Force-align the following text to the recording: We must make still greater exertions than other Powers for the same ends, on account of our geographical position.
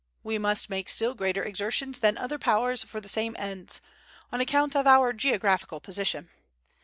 We 0.23 0.39
must 0.39 0.67
make 0.67 0.89
still 0.89 1.13
greater 1.13 1.43
exertions 1.43 1.99
than 1.99 2.17
other 2.17 2.39
Powers 2.39 2.83
for 2.83 2.99
the 2.99 3.07
same 3.07 3.35
ends, 3.37 3.81
on 4.31 4.41
account 4.41 4.75
of 4.75 4.87
our 4.87 5.13
geographical 5.13 5.79
position. 5.79 6.31